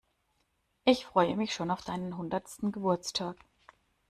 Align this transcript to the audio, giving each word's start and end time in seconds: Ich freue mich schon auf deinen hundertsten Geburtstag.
Ich 0.83 1.05
freue 1.05 1.37
mich 1.37 1.53
schon 1.53 1.69
auf 1.69 1.83
deinen 1.83 2.17
hundertsten 2.17 2.71
Geburtstag. 2.71 3.37